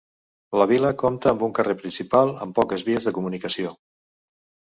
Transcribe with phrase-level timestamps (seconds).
[0.59, 3.75] La vila compta amb un carrer principal, amb poques vies de comunicació.